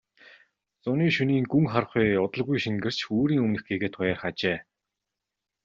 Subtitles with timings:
[0.83, 4.57] Зуны шөнийн гүн харанхуй удалгүй шингэрч үүрийн өмнөх гэгээ туяарах ажээ.